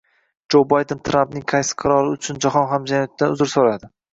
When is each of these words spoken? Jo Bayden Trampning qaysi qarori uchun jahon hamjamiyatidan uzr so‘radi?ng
Jo 0.53 0.61
Bayden 0.71 1.03
Trampning 1.09 1.45
qaysi 1.53 1.77
qarori 1.83 2.17
uchun 2.17 2.43
jahon 2.47 2.69
hamjamiyatidan 2.75 3.37
uzr 3.39 3.57
so‘radi?ng 3.57 3.97